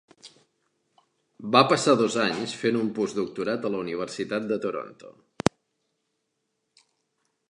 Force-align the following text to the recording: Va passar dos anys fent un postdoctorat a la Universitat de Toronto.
Va 1.55 1.59
passar 1.73 1.93
dos 1.99 2.15
anys 2.23 2.55
fent 2.61 2.79
un 2.79 2.89
postdoctorat 2.99 3.69
a 3.69 3.71
la 3.75 3.83
Universitat 3.85 4.49
de 4.53 4.59
Toronto. 4.63 5.13